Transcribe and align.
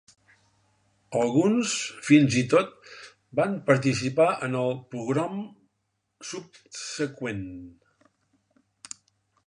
Alguns, 1.19 1.73
fins 2.07 2.37
i 2.41 2.43
tot, 2.55 2.73
van 3.41 3.53
participar 3.67 4.29
en 4.49 4.57
el 4.63 4.73
pogrom 4.95 5.39
subseqüent. 6.31 7.47